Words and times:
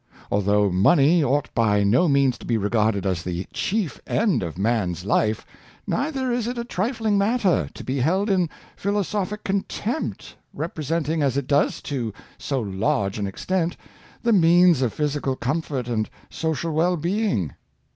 Although 0.31 0.71
money 0.71 1.23
ought 1.23 1.53
by 1.53 1.83
no 1.83 2.07
means 2.07 2.35
to 2.39 2.45
be 2.47 2.57
regarded 2.57 3.05
as 3.05 3.21
the 3.21 3.45
chief 3.53 4.01
end 4.07 4.41
of 4.41 4.57
man's 4.57 5.05
life, 5.05 5.45
neither 5.85 6.31
is 6.31 6.47
it 6.47 6.57
a 6.57 6.63
trifling 6.63 7.19
matter, 7.19 7.69
to 7.71 7.83
be 7.83 7.99
held 7.99 8.27
in 8.27 8.49
philosophic 8.75 9.43
contempt, 9.43 10.35
representing, 10.55 11.21
as 11.21 11.37
it 11.37 11.45
does, 11.45 11.83
to 11.83 12.11
so 12.39 12.59
large 12.61 13.19
an 13.19 13.27
extent, 13.27 13.77
the 14.23 14.33
means 14.33 14.81
of 14.81 14.91
physical 14.91 15.35
comfort 15.35 15.87
and 15.87 16.09
so 16.31 16.49
cial 16.55 16.73
well 16.73 16.97
being. 16.97 17.53